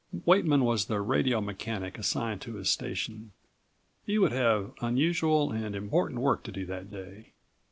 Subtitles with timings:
[0.25, 3.33] Weightman was the radio mechanic assigned to his station.
[4.03, 7.33] He would have unusual and important work to do that day.